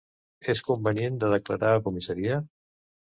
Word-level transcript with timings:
És 0.53 0.61
convenient 0.69 1.19
de 1.23 1.29
declarar 1.33 1.69
a 1.75 1.83
comissaria? 1.89 2.41